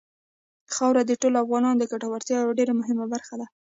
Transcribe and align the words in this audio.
خاوره 0.75 1.01
د 1.05 1.11
ټولو 1.21 1.37
افغانانو 1.43 1.79
د 1.79 1.83
ګټورتیا 1.91 2.37
یوه 2.43 2.57
ډېره 2.59 2.73
مهمه 2.79 3.05
برخه 3.13 3.33
ده. 3.39 3.47